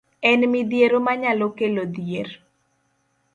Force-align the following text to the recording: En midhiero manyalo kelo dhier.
En 0.31 0.41
midhiero 0.53 0.97
manyalo 1.07 1.47
kelo 1.59 1.83
dhier. 1.99 2.29